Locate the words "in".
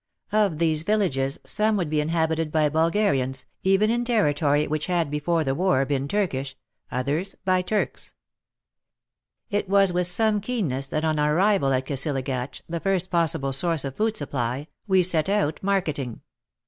2.01-2.09, 3.91-4.03